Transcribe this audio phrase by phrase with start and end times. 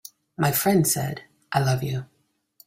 [0.35, 2.05] My friend said: "I love you.